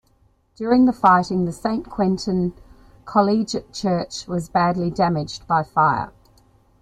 During 0.55 0.85
the 0.85 0.93
fighting 0.93 1.45
the 1.45 1.51
Saint-Quentin 1.51 2.53
collegiate 3.05 3.71
church 3.71 4.27
was 4.27 4.49
badly 4.49 4.89
damaged 4.89 5.45
by 5.45 5.61
fire. 5.61 6.11